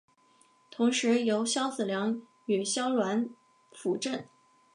[0.71, 3.29] 同时由萧子良与萧鸾
[3.71, 4.25] 辅政。